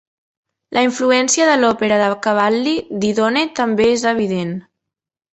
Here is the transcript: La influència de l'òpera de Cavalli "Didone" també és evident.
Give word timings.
La 0.75 0.83
influència 0.85 1.49
de 1.49 1.57
l'òpera 1.59 1.99
de 2.03 2.07
Cavalli 2.27 2.73
"Didone" 3.03 3.43
també 3.59 3.87
és 3.97 4.07
evident. 4.13 4.55